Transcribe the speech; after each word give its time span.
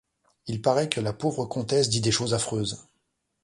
Il 0.47 0.63
paraît 0.63 0.89
que 0.89 0.99
la 0.99 1.13
pauvre 1.13 1.45
comtesse 1.45 1.87
dit 1.87 2.01
des 2.01 2.11
choses 2.11 2.33
affreuses! 2.33 2.87